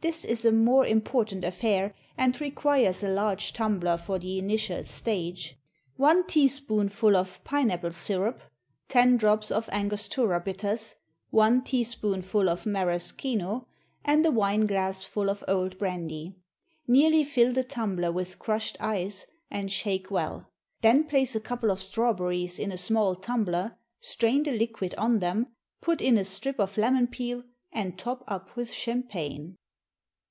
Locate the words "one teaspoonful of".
5.98-7.44, 11.28-12.64